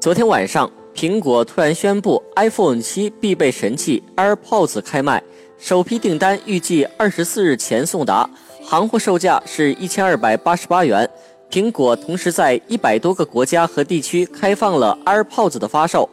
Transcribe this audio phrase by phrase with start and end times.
[0.00, 5.20] 昨天晚上，苹果突然宣布 iPhone 七必备神器 AirPods 开卖，
[5.58, 8.30] 首批订单预计二十四日前送达，
[8.64, 11.08] 行货售价是一千二百八十八元。
[11.50, 16.08] 苹果同时在一百多个国家和地区开放了 AirPods 的发售，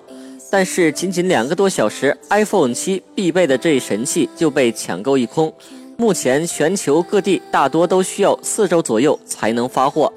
[0.50, 5.54] 但是仅仅两个多小时，iPhone 七必备的这一神器就被抢购一空。
[5.96, 10.12] 目前全球各地大多都需要四周左右才能发货。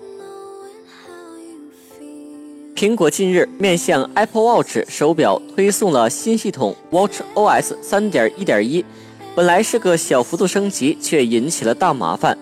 [2.78, 8.85] 苹果近日面向 Apple Watch 手表推送了新系统 Watch OS 3.1.1，
[9.35, 12.38] 本来是个小幅度升级，却引起了大麻烦。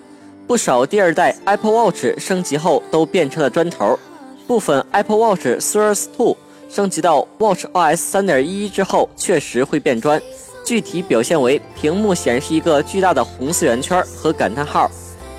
[0.47, 3.99] 不少第二代 Apple Watch 升级后都变成了砖头，
[4.47, 6.37] 部分 Apple Watch Series 2
[6.69, 10.21] 升级到 Watch OS 3.11之后确实会变砖，
[10.67, 14.91] 具体表现为屏幕显示一个巨大的红色圆圈和感叹号，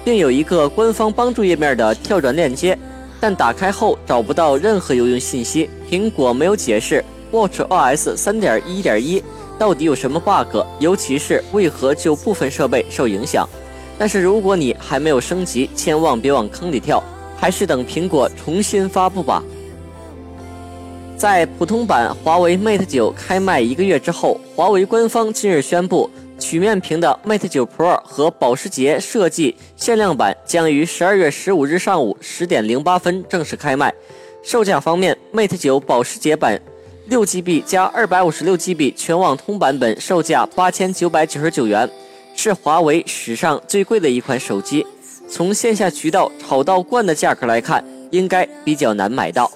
[0.03, 2.75] 并有一个官方帮助页面的跳转链接。
[3.19, 9.23] 但打开后找不到任何有用信息，苹果没有解释 Watch OS 3.1.1
[9.57, 13.47] 到底有什么 bug，尤其是为何就部分设备受影响。
[13.97, 17.03] 但是如果你还没有升级，千万别往坑里跳，
[17.35, 19.43] 还是等苹果重新发布吧。
[21.17, 26.07] 在普通版华为 Mate 9开卖一个月之后，华为官方近日宣布。
[26.39, 33.93] 曲面屏的 Mate 9 Pro 和保时捷设计限量版将于十二月十五日上午十点零八分正式开卖。
[34.43, 36.61] 售价方面，Mate 9保时捷版
[37.07, 41.89] 六 GB 加二百五十六 GB 全网通版本售价八千九百九十九元，
[42.35, 44.85] 是华为史上最贵的一款手机。
[45.29, 49.51] 从线下渠道炒到惯的价格来看，应该比较难买到。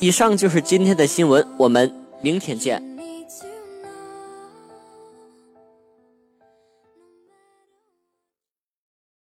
[0.00, 1.90] 以上就是今天的新闻，我们
[2.20, 2.93] 明天见。